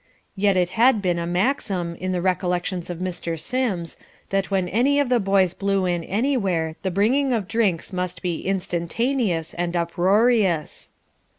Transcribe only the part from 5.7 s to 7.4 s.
in anywhere the bringing